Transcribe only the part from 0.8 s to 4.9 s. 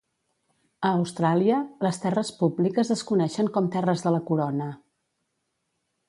A Austràlia, les terres públiques es coneixen com Terres de la Corona.